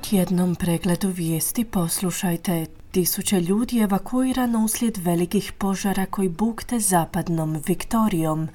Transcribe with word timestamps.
Tjednom 0.00 0.54
pregledu 0.54 1.08
vijesti 1.08 1.64
poslušajte 1.64 2.66
Tisuće 2.90 3.40
ljudi 3.40 3.76
je 3.76 3.82
evakuirano 3.82 4.64
uslijed 4.64 4.96
velikih 4.96 5.52
požara 5.58 6.06
koji 6.06 6.28
bukte 6.28 6.78
zapadnom 6.78 7.62
Viktorijom. 7.66 8.48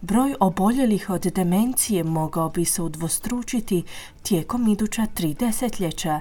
Broj 0.00 0.34
oboljelih 0.40 1.10
od 1.10 1.20
demencije 1.20 2.04
mogao 2.04 2.48
bi 2.48 2.64
se 2.64 2.82
udvostručiti 2.82 3.82
tijekom 4.22 4.68
iduća 4.68 5.06
tri 5.06 5.34
desetljeća 5.34 6.20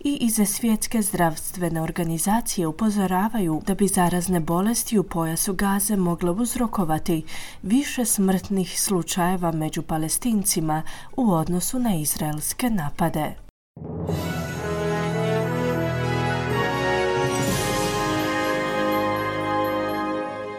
i 0.00 0.18
ize 0.20 0.46
svjetske 0.46 1.02
zdravstvene 1.02 1.82
organizacije 1.82 2.66
upozoravaju 2.66 3.62
da 3.66 3.74
bi 3.74 3.88
zarazne 3.88 4.40
bolesti 4.40 4.98
u 4.98 5.02
pojasu 5.02 5.54
gaze 5.54 5.96
mogle 5.96 6.30
uzrokovati 6.30 7.24
više 7.62 8.04
smrtnih 8.04 8.80
slučajeva 8.80 9.52
među 9.52 9.82
palestincima 9.82 10.82
u 11.16 11.32
odnosu 11.32 11.78
na 11.78 11.94
izraelske 11.94 12.70
napade. 12.70 13.51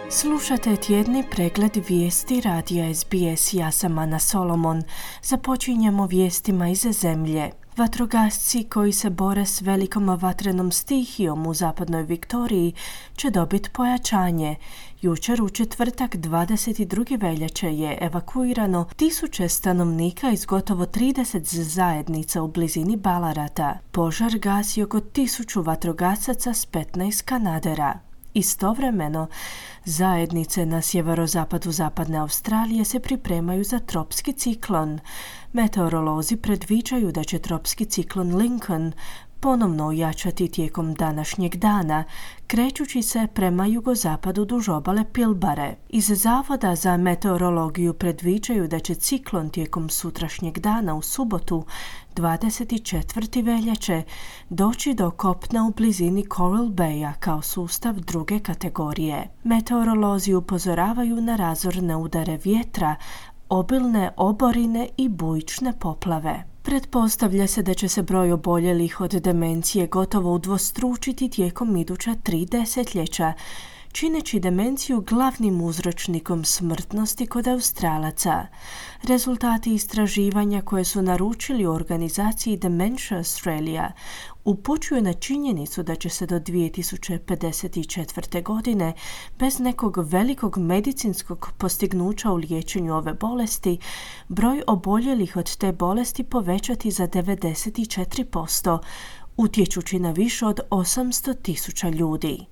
Slušate 0.09 0.75
tjedni 0.75 1.23
pregled 1.31 1.77
vijesti 1.89 2.41
radija 2.41 2.95
SBS. 2.95 3.53
Ja 3.53 3.71
sam 3.71 3.97
Ana 3.97 4.19
Solomon. 4.19 4.83
Započinjemo 5.23 6.05
vijestima 6.05 6.69
iz 6.69 6.87
zemlje. 7.01 7.62
Vatrogasci 7.77 8.63
koji 8.63 8.93
se 8.93 9.09
bore 9.09 9.45
s 9.45 9.61
velikom 9.61 10.09
vatrenom 10.09 10.71
stihijom 10.71 11.47
u 11.47 11.53
zapadnoj 11.53 12.03
Viktoriji 12.03 12.73
će 13.15 13.29
dobiti 13.29 13.69
pojačanje. 13.69 14.55
Jučer 15.01 15.41
u 15.41 15.49
četvrtak 15.49 16.15
22. 16.15 17.21
veljače 17.21 17.73
je 17.73 17.97
evakuirano 18.01 18.89
tisuće 18.95 19.49
stanovnika 19.49 20.31
iz 20.31 20.45
gotovo 20.45 20.85
30 20.85 21.61
zajednica 21.61 22.41
u 22.41 22.47
blizini 22.47 22.97
Balarata. 22.97 23.79
Požar 23.91 24.37
gasi 24.37 24.83
oko 24.83 24.99
tisuću 24.99 25.61
vatrogasaca 25.61 26.53
s 26.53 26.67
15 26.67 27.23
kanadera. 27.23 27.99
Istovremeno, 28.33 29.27
zajednice 29.85 30.65
na 30.65 30.81
sjeverozapadu 30.81 31.71
zapadne 31.71 32.17
Australije 32.17 32.85
se 32.85 32.99
pripremaju 32.99 33.63
za 33.63 33.79
tropski 33.79 34.33
ciklon. 34.33 34.99
Meteorolozi 35.53 36.37
predviđaju 36.37 37.11
da 37.11 37.23
će 37.23 37.39
tropski 37.39 37.85
ciklon 37.85 38.35
Lincoln 38.35 38.93
ponovno 39.39 39.87
ojačati 39.87 40.47
tijekom 40.47 40.93
današnjeg 40.93 41.55
dana, 41.55 42.03
krećući 42.47 43.01
se 43.01 43.27
prema 43.33 43.65
jugozapadu 43.65 44.45
duž 44.45 44.69
obale 44.69 45.03
Pilbare. 45.13 45.75
Iz 45.89 46.07
Zavoda 46.07 46.75
za 46.75 46.97
meteorologiju 46.97 47.93
predviđaju 47.93 48.67
da 48.67 48.79
će 48.79 48.95
ciklon 48.95 49.49
tijekom 49.49 49.89
sutrašnjeg 49.89 50.59
dana 50.59 50.95
u 50.95 51.01
subotu 51.01 51.65
24. 52.15 53.45
veljače 53.45 54.03
doći 54.49 54.93
do 54.93 55.11
kopna 55.11 55.67
u 55.67 55.71
blizini 55.71 56.25
Coral 56.35 56.65
Baya 56.65 57.13
kao 57.19 57.41
sustav 57.41 57.93
druge 57.99 58.39
kategorije. 58.39 59.27
Meteorolozi 59.43 60.33
upozoravaju 60.33 61.21
na 61.21 61.35
razorne 61.35 61.95
udare 61.95 62.39
vjetra, 62.43 62.95
obilne 63.53 64.11
oborine 64.17 64.89
i 64.97 65.09
bujične 65.09 65.73
poplave. 65.79 66.43
Pretpostavlja 66.61 67.47
se 67.47 67.61
da 67.61 67.73
će 67.73 67.87
se 67.87 68.01
broj 68.03 68.31
oboljelih 68.31 69.01
od 69.01 69.11
demencije 69.11 69.87
gotovo 69.87 70.33
udvostručiti 70.33 71.29
tijekom 71.29 71.77
iduća 71.77 72.15
tri 72.23 72.45
desetljeća, 72.45 73.33
čineći 73.93 74.39
demenciju 74.39 75.01
glavnim 75.01 75.61
uzročnikom 75.61 76.45
smrtnosti 76.45 77.25
kod 77.25 77.47
Australaca. 77.47 78.47
Rezultati 79.03 79.73
istraživanja 79.73 80.61
koje 80.61 80.83
su 80.83 81.01
naručili 81.01 81.65
u 81.65 81.71
organizaciji 81.71 82.57
Dementia 82.57 83.17
Australia 83.17 83.91
upućuju 84.45 85.01
na 85.01 85.13
činjenicu 85.13 85.83
da 85.83 85.95
će 85.95 86.09
se 86.09 86.25
do 86.25 86.39
2054. 86.39 88.43
godine 88.43 88.93
bez 89.39 89.59
nekog 89.59 89.97
velikog 89.97 90.57
medicinskog 90.57 91.49
postignuća 91.57 92.31
u 92.31 92.35
liječenju 92.35 92.95
ove 92.95 93.13
bolesti 93.13 93.77
broj 94.27 94.63
oboljelih 94.67 95.35
od 95.35 95.57
te 95.57 95.71
bolesti 95.71 96.23
povećati 96.23 96.91
za 96.91 97.07
94%, 97.07 98.79
utječući 99.37 99.99
na 99.99 100.11
više 100.11 100.45
od 100.45 100.59
800 100.69 101.41
tisuća 101.41 101.89
ljudi. 101.89 102.45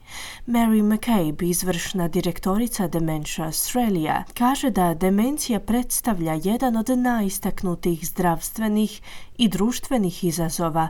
Mary 0.48 0.84
McCabe, 0.84 1.46
izvršna 1.46 2.08
direktorica 2.08 2.88
Dementia 2.88 3.46
Australia, 3.46 4.24
kaže 4.34 4.70
da 4.70 4.94
demencija 4.94 5.60
predstavlja 5.60 6.34
jedan 6.44 6.78
od 6.78 6.90
najistaknutijih 6.90 8.08
zdravstvenih 8.08 9.02
i 9.38 9.48
društvenih 9.48 10.24
izazova 10.24 10.88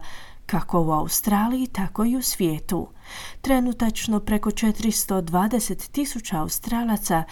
kako 0.52 0.82
u 0.82 0.92
Australiji, 0.92 1.68
tako 1.68 2.06
i 2.06 2.16
u 2.16 2.22
svijetu. 2.22 2.88
Trenutačno 3.42 4.20
preko 4.20 4.52
420 4.52 5.92
tisuća 5.92 6.40
Australaca 6.40 7.24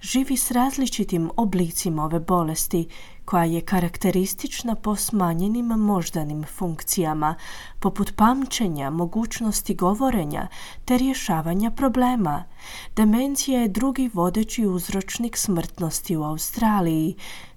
živi 0.00 0.36
s 0.36 0.50
različitim 0.50 1.30
oblicima 1.36 2.04
ove 2.04 2.20
bolesti, 2.20 2.88
koja 3.24 3.44
je 3.44 3.60
karakteristična 3.60 4.74
po 4.74 4.96
smanjenim 4.96 5.66
moždanim 5.66 6.44
funkcijama, 6.44 7.34
poput 7.80 8.16
pamćenja, 8.16 8.90
mogućnosti 8.90 9.74
govorenja 9.74 10.48
te 10.84 10.98
rješavanja 10.98 11.70
problema. 11.70 12.44
Demencija 12.96 13.60
je 13.60 13.68
drugi 13.68 14.10
vodeći 14.14 14.66
uzročnik 14.66 15.36
smrtnosti 15.36 16.16
u 16.16 16.22
Australiji, 16.22 17.16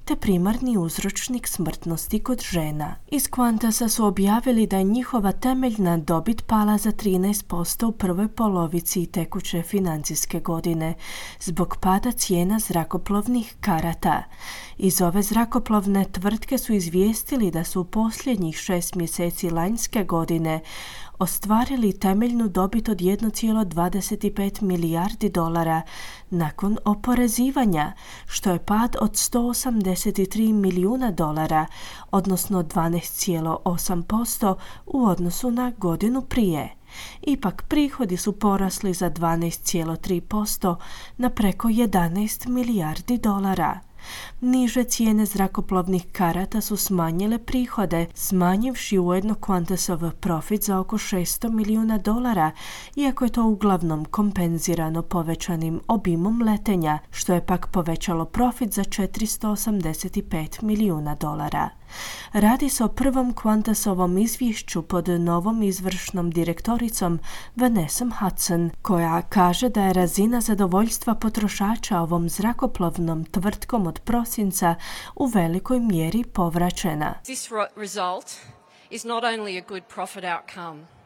te 0.09 0.15
primarni 0.15 0.77
uzročnik 0.77 1.47
smrtnosti 1.47 2.19
kod 2.19 2.41
žena. 2.41 2.95
Iz 3.07 3.29
Quantasa 3.29 3.87
su 3.89 4.05
objavili 4.05 4.67
da 4.67 4.77
je 4.77 4.83
njihova 4.83 5.31
temeljna 5.31 5.97
dobit 5.97 6.45
pala 6.47 6.77
za 6.77 6.91
13% 6.91 7.85
u 7.85 7.91
prvoj 7.91 8.27
polovici 8.27 9.05
tekuće 9.05 9.61
financijske 9.61 10.39
godine 10.39 10.93
zbog 11.39 11.77
pada 11.81 12.11
cijena 12.11 12.59
zrakoplovnih 12.59 13.55
karata. 13.61 14.23
Iz 14.77 15.01
ove 15.01 15.21
zrakoplovne 15.21 16.05
tvrtke 16.05 16.57
su 16.57 16.73
izvijestili 16.73 17.51
da 17.51 17.63
su 17.63 17.81
u 17.81 17.85
posljednjih 17.85 18.57
šest 18.57 18.95
mjeseci 18.95 19.49
lanjske 19.49 20.03
godine 20.03 20.61
ostvarili 21.19 21.93
temeljnu 21.93 22.47
dobit 22.47 22.89
od 22.89 22.97
1,25 22.97 24.61
milijardi 24.61 25.29
dolara 25.29 25.81
nakon 26.29 26.77
oporezivanja, 26.85 27.93
što 28.27 28.51
je 28.51 28.65
pad 28.65 28.95
od 29.01 29.11
183 29.11 30.53
milijuna 30.53 31.11
dolara, 31.11 31.65
odnosno 32.11 32.63
12,8% 32.63 34.55
u 34.85 35.05
odnosu 35.05 35.51
na 35.51 35.71
godinu 35.77 36.21
prije. 36.21 36.69
Ipak 37.21 37.63
prihodi 37.67 38.17
su 38.17 38.31
porasli 38.31 38.93
za 38.93 39.09
12,3% 39.11 40.75
na 41.17 41.29
preko 41.29 41.67
11 41.67 42.47
milijardi 42.47 43.17
dolara. 43.17 43.88
Niže 44.41 44.83
cijene 44.83 45.25
zrakoplovnih 45.25 46.05
karata 46.11 46.61
su 46.61 46.77
smanjile 46.77 47.37
prihode, 47.37 48.07
smanjivši 48.13 48.99
ujedno 48.99 49.33
Qantasov 49.33 50.11
profit 50.11 50.63
za 50.63 50.79
oko 50.79 50.97
600 50.97 51.49
milijuna 51.51 51.97
dolara, 51.97 52.51
iako 52.95 53.25
je 53.25 53.31
to 53.31 53.45
uglavnom 53.45 54.05
kompenzirano 54.05 55.01
povećanim 55.01 55.81
obimom 55.87 56.41
letenja, 56.41 56.99
što 57.11 57.33
je 57.33 57.45
pak 57.45 57.67
povećalo 57.71 58.25
profit 58.25 58.73
za 58.73 58.83
485 58.83 60.63
milijuna 60.63 61.15
dolara. 61.15 61.78
Radi 62.33 62.69
se 62.69 62.83
o 62.83 62.87
prvom 62.87 63.33
Qantasovom 63.35 64.23
izvješću 64.23 64.81
pod 64.81 65.07
novom 65.07 65.63
izvršnom 65.63 66.31
direktoricom 66.31 67.19
Vanessa 67.55 68.05
Hudson, 68.19 68.71
koja 68.81 69.21
kaže 69.21 69.69
da 69.69 69.83
je 69.83 69.93
razina 69.93 70.41
zadovoljstva 70.41 71.15
potrošača 71.15 71.99
ovom 71.99 72.29
zrakoplovnom 72.29 73.25
tvrtkom 73.25 73.87
od 73.87 73.99
prosinca 73.99 74.75
u 75.15 75.25
velikoj 75.25 75.79
mjeri 75.79 76.23
povraćena. 76.23 77.13
This 77.23 77.49
result 77.75 78.25
is 78.89 79.03
not 79.03 79.23
only 79.23 79.57
a 79.57 79.67
good 79.67 79.83
profit 79.95 80.23
outcome, 80.23 80.98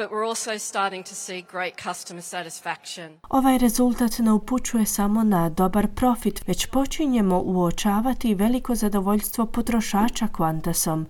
but 0.00 0.10
we're 0.10 0.28
also 0.28 0.58
starting 0.58 1.04
to 1.04 1.14
see 1.14 1.44
great 1.52 1.74
customer 1.82 2.22
satisfaction. 2.22 3.08
Ovaj 3.28 3.58
rezultat 3.58 4.18
ne 4.18 4.32
upućuje 4.32 4.86
samo 4.86 5.22
na 5.22 5.48
dobar 5.48 5.88
profit, 5.94 6.46
već 6.46 6.66
počinjemo 6.66 7.40
uočavati 7.44 8.34
veliko 8.34 8.74
zadovoljstvo 8.74 9.46
potrošača 9.46 10.28
Qantasom, 10.28 11.04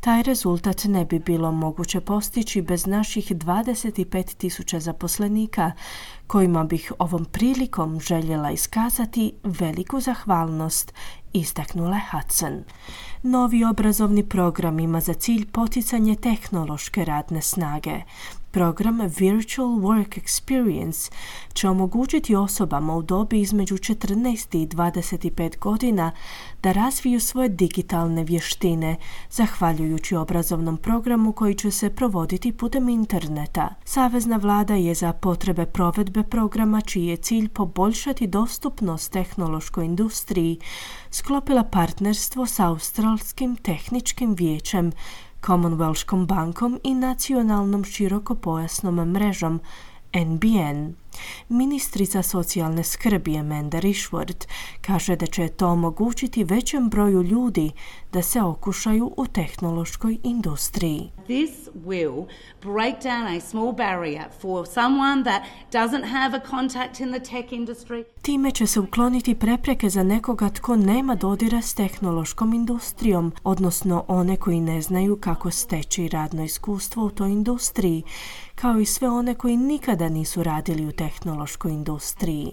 Taj 0.00 0.22
rezultat 0.22 0.84
ne 0.84 1.04
bi 1.04 1.18
bilo 1.18 1.52
moguće 1.52 2.00
postići 2.00 2.62
bez 2.62 2.86
naših 2.86 3.32
25 3.32 4.34
tisuća 4.34 4.80
zaposlenika, 4.80 5.72
kojima 6.26 6.64
bih 6.64 6.92
ovom 6.98 7.24
prilikom 7.24 8.00
željela 8.00 8.50
iskazati 8.50 9.32
veliku 9.44 10.00
zahvalnost, 10.00 10.94
istaknula 11.32 12.00
Hudson. 12.12 12.64
Novi 13.22 13.64
obrazovni 13.64 14.28
program 14.28 14.78
ima 14.80 15.00
za 15.00 15.14
cilj 15.14 15.46
poticanje 15.46 16.16
tehnološke 16.16 17.04
radne 17.04 17.42
snage, 17.42 18.00
Program 18.50 19.00
Virtual 19.18 19.68
Work 19.68 20.20
Experience 20.20 21.10
će 21.52 21.68
omogućiti 21.68 22.34
osobama 22.34 22.96
u 22.96 23.02
dobi 23.02 23.40
između 23.40 23.74
14 23.74 24.62
i 24.62 24.66
25 24.66 25.58
godina 25.58 26.12
da 26.62 26.72
razviju 26.72 27.20
svoje 27.20 27.48
digitalne 27.48 28.24
vještine, 28.24 28.96
zahvaljujući 29.30 30.16
obrazovnom 30.16 30.76
programu 30.76 31.32
koji 31.32 31.54
će 31.54 31.70
se 31.70 31.90
provoditi 31.90 32.52
putem 32.52 32.88
interneta. 32.88 33.74
Savezna 33.84 34.36
vlada 34.36 34.74
je 34.74 34.94
za 34.94 35.12
potrebe 35.12 35.66
provedbe 35.66 36.22
programa 36.22 36.80
čiji 36.80 37.06
je 37.06 37.16
cilj 37.16 37.48
poboljšati 37.48 38.26
dostupnost 38.26 39.12
tehnološkoj 39.12 39.84
industriji 39.84 40.58
sklopila 41.10 41.64
partnerstvo 41.64 42.46
s 42.46 42.60
Australskim 42.60 43.56
tehničkim 43.56 44.34
vijećem 44.34 44.92
Commonwealthkom 45.40 46.26
bankom 46.26 46.78
i 46.84 46.94
nacionalnom 46.94 47.84
širokopojasnom 47.84 48.94
mrežom 49.12 49.60
NBN. 50.14 50.94
Ministrica 51.48 52.22
socijalne 52.22 52.84
skrbi 52.84 53.38
Amanda 53.38 53.78
Rishworth 53.78 54.46
kaže 54.80 55.16
da 55.16 55.26
će 55.26 55.48
to 55.48 55.68
omogućiti 55.68 56.44
većem 56.44 56.88
broju 56.88 57.22
ljudi 57.22 57.70
da 58.12 58.22
se 58.22 58.42
okušaju 58.42 59.12
u 59.16 59.26
tehnološkoj 59.26 60.18
industriji. 60.22 61.10
This 61.24 61.68
will 61.86 62.26
break 62.62 63.02
down 63.02 63.36
a 63.36 63.40
small 63.40 63.72
barrier 63.72 64.24
for 64.40 64.66
someone 64.66 65.22
that 65.22 65.42
doesn't 65.72 66.04
have 66.04 66.38
a 66.38 66.40
contact 66.50 67.00
in 67.00 67.12
the 67.12 67.20
tech 67.20 67.52
industry. 67.52 68.04
Time 68.22 68.50
će 68.50 68.66
se 68.66 68.80
ukloniti 68.80 69.34
prepreke 69.34 69.90
za 69.90 70.02
nekoga 70.02 70.48
tko 70.48 70.76
nema 70.76 71.14
dodira 71.14 71.62
s 71.62 71.74
tehnološkom 71.74 72.54
industrijom, 72.54 73.32
odnosno 73.44 74.04
one 74.08 74.36
koji 74.36 74.60
ne 74.60 74.82
znaju 74.82 75.16
kako 75.16 75.50
steći 75.50 76.08
radno 76.08 76.44
iskustvo 76.44 77.04
u 77.04 77.10
toj 77.10 77.30
industriji, 77.30 78.02
kao 78.54 78.78
i 78.80 78.84
sve 78.84 79.10
one 79.10 79.34
koji 79.34 79.56
nikada 79.56 80.08
nisu 80.08 80.42
radili 80.42 80.86
u 80.86 80.92
tehnološkoj 80.92 81.07
technološku 81.08 81.68
industriji. 81.68 82.52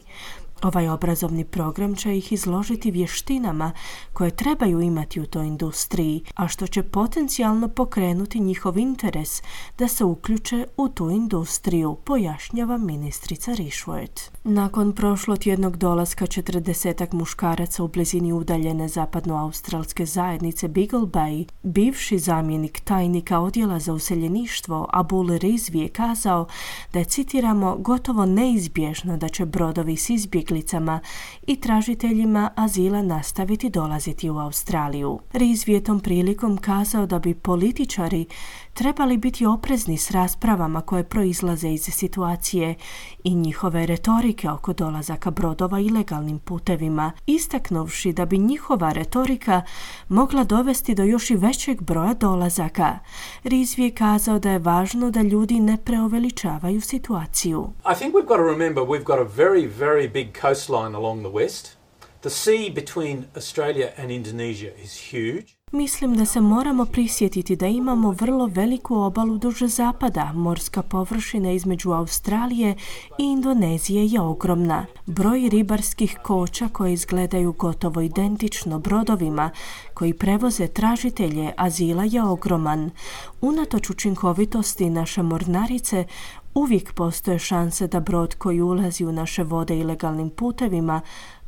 Ovaj 0.61 0.89
obrazovni 0.89 1.45
program 1.45 1.95
će 1.95 2.17
ih 2.17 2.31
izložiti 2.31 2.91
vještinama 2.91 3.71
koje 4.13 4.31
trebaju 4.31 4.81
imati 4.81 5.21
u 5.21 5.25
toj 5.25 5.47
industriji, 5.47 6.23
a 6.35 6.47
što 6.47 6.67
će 6.67 6.83
potencijalno 6.83 7.67
pokrenuti 7.67 8.39
njihov 8.39 8.77
interes 8.77 9.41
da 9.77 9.87
se 9.87 10.03
uključe 10.03 10.65
u 10.77 10.89
tu 10.89 11.09
industriju, 11.09 11.97
pojašnjava 12.03 12.77
ministrica 12.77 13.51
Rishworth. 13.51 14.29
Nakon 14.43 14.93
prošlotjednog 14.93 15.77
dolaska 15.77 16.27
četrdesetak 16.27 17.13
muškaraca 17.13 17.83
u 17.83 17.87
blizini 17.87 18.33
udaljene 18.33 18.87
zapadnoaustralske 18.87 20.05
zajednice 20.05 20.67
Beagle 20.67 20.99
Bay, 20.99 21.47
bivši 21.63 22.19
zamjenik 22.19 22.79
tajnika 22.79 23.39
odjela 23.39 23.79
za 23.79 23.93
useljeništvo 23.93 24.89
Abul 24.93 25.37
Rizvi 25.37 25.79
je 25.79 25.87
kazao 25.87 26.47
da 26.93 26.99
je, 26.99 27.05
citiramo, 27.05 27.75
gotovo 27.77 28.25
neizbježno 28.25 29.17
da 29.17 29.29
će 29.29 29.45
brodovi 29.45 29.97
s 29.97 30.09
izbjeglicama 30.55 30.99
i 31.47 31.55
tražiteljima 31.55 32.49
azila 32.55 33.01
nastaviti 33.01 33.69
dolaziti 33.69 34.29
u 34.29 34.37
Australiju. 34.37 35.19
Rizvi 35.33 35.73
je 35.73 35.83
tom 35.83 35.99
prilikom 35.99 36.57
kazao 36.57 37.05
da 37.05 37.19
bi 37.19 37.33
političari 37.33 38.25
trebali 38.73 39.17
biti 39.17 39.45
oprezni 39.45 39.97
s 39.97 40.11
raspravama 40.11 40.81
koje 40.81 41.03
proizlaze 41.03 41.69
iz 41.69 41.81
situacije 41.81 42.75
i 43.23 43.35
njihove 43.35 43.85
retorike 43.85 44.49
oko 44.49 44.73
dolazaka 44.73 45.31
brodova 45.31 45.79
ilegalnim 45.79 46.39
putevima, 46.39 47.11
istaknuvši 47.25 48.13
da 48.13 48.25
bi 48.25 48.37
njihova 48.37 48.91
retorika 48.91 49.61
mogla 50.09 50.43
dovesti 50.43 50.95
do 50.95 51.03
još 51.03 51.29
i 51.29 51.35
većeg 51.35 51.81
broja 51.81 52.13
dolazaka. 52.13 52.99
Rizvi 53.43 53.83
je 53.83 53.91
kazao 53.91 54.39
da 54.39 54.51
je 54.51 54.59
važno 54.59 55.11
da 55.11 55.21
ljudi 55.21 55.59
ne 55.59 55.77
preoveličavaju 55.77 56.81
situaciju. 56.81 57.67
I 57.91 57.95
think 57.95 58.13
we've 58.13 58.27
got 58.27 58.37
to 58.37 58.43
remember 58.43 58.83
we've 58.83 59.03
got 59.03 59.19
a 59.19 59.29
very, 59.37 59.69
very 59.79 60.13
big 60.13 60.34
coastline 60.41 60.95
along 60.95 61.19
the 61.19 61.31
west. 61.31 61.77
The 62.21 62.29
sea 62.29 62.69
between 62.69 63.25
Australia 63.35 63.93
and 63.97 64.11
Indonesia 64.11 64.71
is 64.83 65.11
huge. 65.11 65.55
Mislim 65.71 66.17
da 66.17 66.25
se 66.25 66.41
moramo 66.41 66.85
prisjetiti 66.85 67.55
da 67.55 67.67
imamo 67.67 68.11
vrlo 68.11 68.45
veliku 68.45 68.95
obalu 68.95 69.37
duže 69.37 69.67
zapada. 69.67 70.31
Morska 70.33 70.81
površina 70.81 71.51
između 71.51 71.91
Australije 71.91 72.75
i 73.17 73.23
Indonezije 73.23 74.05
je 74.05 74.21
ogromna. 74.21 74.85
Broj 75.05 75.49
ribarskih 75.49 76.17
koča 76.23 76.67
koje 76.73 76.93
izgledaju 76.93 77.51
gotovo 77.51 78.01
identično 78.01 78.79
brodovima 78.79 79.51
koji 79.93 80.13
prevoze 80.13 80.67
tražitelje 80.67 81.53
azila 81.57 82.03
je 82.03 82.23
ogroman. 82.23 82.91
Unatoč 83.41 83.89
učinkovitosti 83.89 84.89
naše 84.89 85.21
mornarice, 85.23 86.05
uvijek 86.55 86.93
postoje 86.93 87.39
šanse 87.39 87.87
da 87.87 87.99
brod 87.99 88.35
koji 88.35 88.61
ulazi 88.61 89.05
u 89.05 89.11
naše 89.11 89.43
vode 89.43 89.77
ilegalnim 89.77 90.29
putevima 90.29 91.01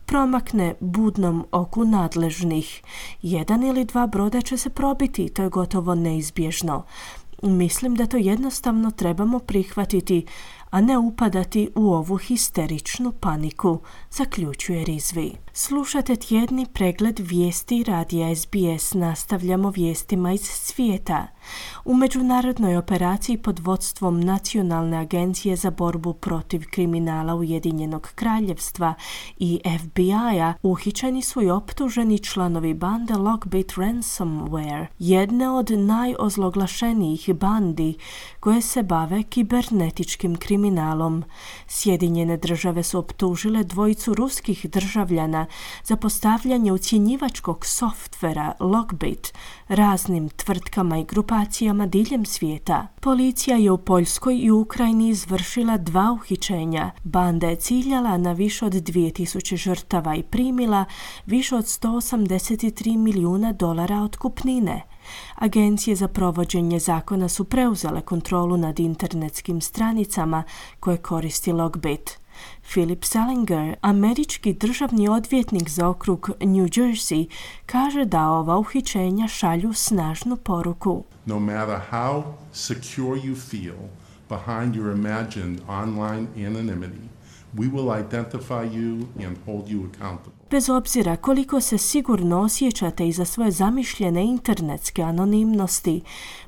promakne 0.05 0.75
budnom 0.79 1.45
oku 1.51 1.85
nadležnih. 1.85 2.81
Jedan 3.21 3.63
ili 3.63 3.85
dva 3.85 4.07
broda 4.07 4.41
će 4.41 4.57
se 4.57 4.69
probiti, 4.69 5.29
to 5.29 5.43
je 5.43 5.49
gotovo 5.49 5.95
neizbježno. 5.95 6.83
Mislim 7.43 7.95
da 7.95 8.05
to 8.05 8.17
jednostavno 8.17 8.91
trebamo 8.91 9.39
prihvatiti, 9.39 10.25
a 10.77 10.81
ne 10.81 10.97
upadati 10.97 11.69
u 11.75 11.93
ovu 11.93 12.17
histeričnu 12.17 13.11
paniku, 13.11 13.79
zaključuje 14.11 14.85
Rizvi. 14.85 15.33
Slušate 15.53 16.15
tjedni 16.15 16.65
pregled 16.73 17.19
vijesti 17.19 17.83
radija 17.83 18.35
SBS. 18.35 18.93
Nastavljamo 18.93 19.69
vijestima 19.69 20.33
iz 20.33 20.41
svijeta. 20.41 21.27
U 21.85 21.95
međunarodnoj 21.95 22.77
operaciji 22.77 23.37
pod 23.37 23.59
vodstvom 23.59 24.19
Nacionalne 24.19 24.97
agencije 24.97 25.55
za 25.55 25.71
borbu 25.71 26.13
protiv 26.13 26.63
kriminala 26.71 27.35
Ujedinjenog 27.35 28.11
kraljevstva 28.15 28.93
i 29.37 29.59
FBI-a 29.79 30.53
uhićeni 30.63 31.21
su 31.21 31.41
i 31.41 31.49
optuženi 31.49 32.19
članovi 32.19 32.73
bande 32.73 33.13
Lockbit 33.13 33.71
Ransomware, 33.71 34.85
jedne 34.99 35.49
od 35.49 35.71
najozloglašenijih 35.71 37.29
bandi 37.35 37.93
koje 38.39 38.61
se 38.61 38.83
bave 38.83 39.23
kibernetičkim 39.23 40.35
kriminalom. 40.35 40.66
Sjedinjene 41.67 42.37
države 42.37 42.83
su 42.83 42.99
optužile 42.99 43.63
dvojicu 43.63 44.13
ruskih 44.13 44.65
državljana 44.69 45.45
za 45.83 45.95
postavljanje 45.95 46.71
ucjenjivačkog 46.71 47.65
softvera 47.65 48.53
Lockbit 48.59 49.33
raznim 49.67 50.29
tvrtkama 50.29 50.97
i 50.97 51.03
grupacijama 51.03 51.87
diljem 51.87 52.25
svijeta. 52.25 52.87
Policija 52.99 53.57
je 53.57 53.71
u 53.71 53.77
Poljskoj 53.77 54.37
i 54.37 54.51
Ukrajini 54.51 55.09
izvršila 55.09 55.77
dva 55.77 56.11
uhićenja. 56.11 56.91
Banda 57.03 57.47
je 57.47 57.55
ciljala 57.55 58.17
na 58.17 58.31
više 58.31 58.65
od 58.65 58.73
2000 58.73 59.55
žrtava 59.55 60.15
i 60.15 60.23
primila 60.23 60.85
više 61.25 61.55
od 61.55 61.65
183 61.65 62.97
milijuna 62.97 63.51
dolara 63.51 64.01
otkupnine. 64.01 64.81
Agencije 65.35 65.95
za 65.95 66.07
provođenje 66.07 66.79
zakona 66.79 67.29
su 67.29 67.43
preuzele 67.43 68.01
kontrolu 68.01 68.57
nad 68.57 68.79
internetskim 68.79 69.61
stranicama 69.61 70.43
koje 70.79 70.97
koristi 70.97 71.51
Logbit. 71.51 72.19
Philip 72.71 73.05
Salinger, 73.05 73.75
američki 73.81 74.53
državni 74.53 75.07
odvjetnik 75.09 75.69
za 75.69 75.87
okrug 75.87 76.29
New 76.39 76.67
Jersey, 76.67 77.29
kaže 77.65 78.05
da 78.05 78.29
ova 78.29 78.57
uhićenja 78.57 79.27
šalju 79.27 79.73
snažnu 79.73 80.37
poruku. 80.37 81.03
No 81.25 81.39
matter 81.39 81.79
how 81.91 82.23
secure 82.53 83.21
you 83.21 83.35
feel 83.35 83.77
behind 84.29 84.75
your 84.75 84.91
imagined 84.91 85.59
online 85.67 86.27
anonymity, 86.35 87.07
we 87.55 87.71
will 87.71 88.05
identify 88.05 88.63
you 88.63 89.07
and 89.27 89.37
hold 89.45 89.67
you 89.67 89.89
accountable. 89.93 90.36
Bez 90.51 90.69
obzira 90.69 91.15
koliko 91.15 91.61
se 91.61 91.77
sigurno 91.77 92.39
osjećate 92.39 93.07
iza 93.07 93.25
svoje 93.25 93.51
zamišljene 93.51 94.25
internetske 94.25 95.01
anonimnosti, 95.01 96.01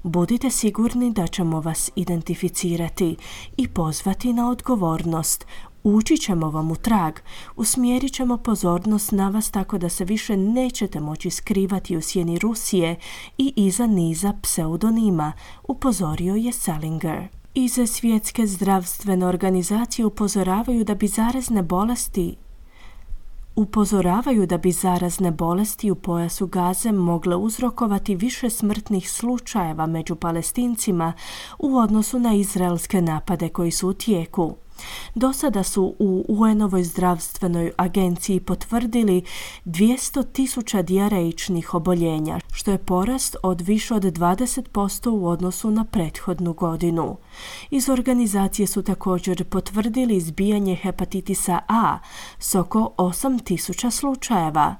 budite 0.04 0.50
sigurni 0.50 1.12
da 1.12 1.28
ćemo 1.28 1.62
vas 1.62 1.92
identificirati 1.96 3.16
i 3.58 3.68
pozvati 3.68 4.34
na 4.34 4.50
odgovornost, 4.50 5.46
Ući 5.84 6.18
ćemo 6.18 6.50
vam 6.50 6.72
u 6.72 6.76
trag, 6.76 7.14
usmjerit 7.56 8.14
ćemo 8.14 8.38
pozornost 8.38 9.12
na 9.12 9.30
vas 9.30 9.52
tako 9.52 9.78
da 9.78 9.90
se 9.90 10.06
više 10.06 10.38
nećete 10.38 11.00
moći 11.00 11.30
skrivati 11.30 11.98
u 11.98 12.02
sjeni 12.02 12.40
Rusije 12.40 12.96
i 13.38 13.54
iza 13.56 13.88
niza 13.88 14.34
pseudonima, 14.42 15.34
upozorio 15.68 16.36
je 16.36 16.52
Salinger. 16.52 17.28
Ize 17.54 17.88
svjetske 17.88 18.48
zdravstvene 18.48 19.26
organizacije 19.26 20.06
upozoravaju 20.06 20.84
da 20.84 20.96
bi 20.96 21.08
zarazne 21.08 21.64
bolesti 21.64 22.36
upozoravaju 23.60 24.46
da 24.46 24.58
bi 24.58 24.72
zarazne 24.72 25.32
bolesti 25.32 25.92
u 25.92 25.96
pojasu 25.96 26.48
Gaze 26.48 26.92
mogle 26.92 27.36
uzrokovati 27.36 28.16
više 28.16 28.50
smrtnih 28.50 29.12
slučajeva 29.12 29.86
među 29.86 30.16
palestincima 30.16 31.14
u 31.60 31.78
odnosu 31.78 32.20
na 32.20 32.34
izraelske 32.34 33.02
napade 33.02 33.50
koji 33.50 33.72
su 33.72 33.90
u 33.90 33.94
tijeku. 33.94 34.56
Do 35.16 35.34
sada 35.34 35.64
su 35.64 35.96
u 36.00 36.26
UN-ovoj 36.28 36.84
zdravstvenoj 36.84 37.72
agenciji 37.78 38.40
potvrdili 38.40 39.24
200 39.66 40.26
tisuća 40.34 40.82
dijareičnih 40.82 41.74
oboljenja, 41.74 42.40
što 42.54 42.72
je 42.72 42.78
porast 42.78 43.36
od 43.44 43.62
više 43.62 43.94
od 43.94 44.04
20% 44.04 45.10
u 45.10 45.28
odnosu 45.28 45.72
na 45.72 45.86
prethodnu 45.86 46.54
godinu. 46.54 47.18
Iz 47.70 47.90
organizacije 47.90 48.68
su 48.68 48.82
također 48.84 49.44
potvrdili 49.44 50.16
izbijanje 50.16 50.76
hepatitisa 50.76 51.60
A 51.68 52.00
s 52.40 52.56
oko 52.56 52.94
8 52.98 53.44
tisuća 53.44 53.92
slučajeva. 53.92 54.76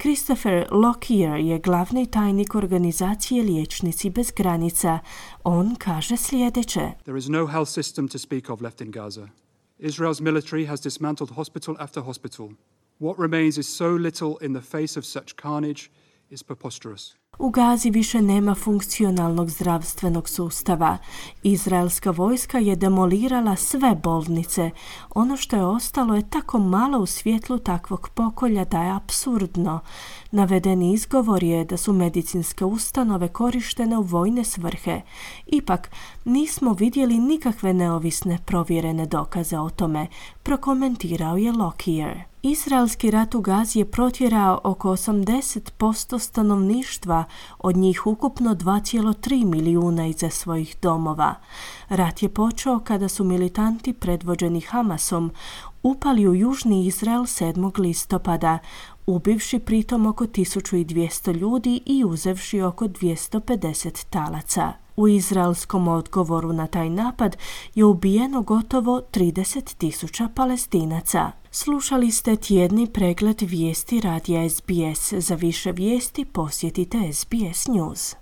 Christopher 0.00 0.66
Lockyer 0.70 1.34
je 1.34 1.58
glavni 1.58 2.06
tajnik 2.06 2.54
organizacije 2.54 3.42
Liječnici 3.42 4.10
bez 4.10 4.32
granica. 4.36 4.98
On 5.44 5.74
kaže 5.78 6.16
sljedeće. 6.16 6.90
There 7.02 7.18
is 7.18 7.28
no 7.28 7.46
health 7.46 7.70
system 7.70 8.12
to 8.12 8.18
speak 8.18 8.50
of 8.50 8.60
left 8.60 8.80
in 8.80 8.90
Gaza. 8.90 9.41
Israel's 9.82 10.20
military 10.20 10.64
has 10.66 10.78
dismantled 10.78 11.32
hospital 11.32 11.76
after 11.80 12.00
hospital. 12.00 12.54
What 12.98 13.18
remains 13.18 13.58
is 13.58 13.66
so 13.66 13.90
little 13.90 14.38
in 14.38 14.52
the 14.52 14.60
face 14.60 14.96
of 14.96 15.04
such 15.04 15.36
carnage 15.36 15.90
is 16.30 16.40
preposterous. 16.40 17.16
U 17.42 17.50
Gazi 17.50 17.90
više 17.90 18.22
nema 18.22 18.54
funkcionalnog 18.54 19.50
zdravstvenog 19.50 20.28
sustava. 20.28 20.98
Izraelska 21.42 22.10
vojska 22.10 22.58
je 22.58 22.76
demolirala 22.76 23.56
sve 23.56 23.94
bolnice. 24.02 24.70
Ono 25.14 25.36
što 25.36 25.56
je 25.56 25.64
ostalo 25.64 26.14
je 26.14 26.30
tako 26.30 26.58
malo 26.58 26.98
u 26.98 27.06
svjetlu 27.06 27.58
takvog 27.58 28.08
pokolja 28.14 28.64
da 28.64 28.82
je 28.82 28.96
absurdno. 28.96 29.80
Navedeni 30.30 30.92
izgovor 30.92 31.42
je 31.42 31.64
da 31.64 31.76
su 31.76 31.92
medicinske 31.92 32.64
ustanove 32.64 33.28
korištene 33.28 33.98
u 33.98 34.02
vojne 34.02 34.44
svrhe. 34.44 35.00
Ipak, 35.46 35.90
nismo 36.24 36.72
vidjeli 36.72 37.18
nikakve 37.18 37.74
neovisne 37.74 38.38
provjerene 38.46 39.06
dokaze 39.06 39.58
o 39.58 39.70
tome, 39.70 40.06
prokomentirao 40.42 41.36
je 41.36 41.52
Lockyer. 41.52 42.31
Izraelski 42.42 43.10
rat 43.10 43.34
u 43.34 43.40
Gazi 43.40 43.78
je 43.78 43.90
protjerao 43.90 44.60
oko 44.64 44.88
80% 44.88 46.18
stanovništva, 46.18 47.24
od 47.58 47.76
njih 47.76 48.06
ukupno 48.06 48.54
2,3 48.54 49.44
milijuna 49.44 50.06
iza 50.06 50.30
svojih 50.30 50.76
domova. 50.82 51.34
Rat 51.88 52.22
je 52.22 52.28
počeo 52.28 52.78
kada 52.78 53.08
su 53.08 53.24
militanti 53.24 53.92
predvođeni 53.92 54.60
Hamasom 54.60 55.32
upali 55.82 56.28
u 56.28 56.34
južni 56.34 56.86
Izrael 56.86 57.22
7. 57.22 57.78
listopada, 57.78 58.58
ubivši 59.06 59.58
pritom 59.58 60.06
oko 60.06 60.26
1200 60.26 61.34
ljudi 61.34 61.80
i 61.86 62.04
uzevši 62.04 62.60
oko 62.60 62.84
250 62.84 64.04
talaca. 64.10 64.81
U 64.96 65.08
izraelskom 65.08 65.88
odgovoru 65.88 66.52
na 66.52 66.66
taj 66.66 66.90
napad 66.90 67.36
je 67.74 67.84
ubijeno 67.84 68.42
gotovo 68.42 69.00
30 69.12 69.74
tisuća 69.76 70.28
palestinaca. 70.34 71.32
Slušali 71.50 72.10
ste 72.10 72.36
tjedni 72.36 72.86
pregled 72.86 73.40
vijesti 73.40 74.00
radija 74.00 74.50
SBS. 74.50 75.12
Za 75.12 75.34
više 75.34 75.72
vijesti 75.72 76.24
posjetite 76.24 77.12
SBS 77.12 77.66
News. 77.68 78.21